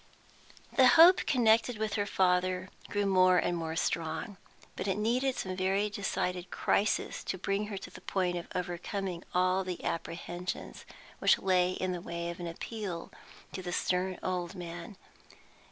[0.75, 4.37] The hope connected with her father grew more and more strong.
[4.75, 9.23] But it needed some very decided crisis to bring her to the point of overcoming
[9.35, 10.85] all the apprehensions
[11.19, 13.11] which lay in the way of an appeal
[13.51, 14.97] to the stern old man.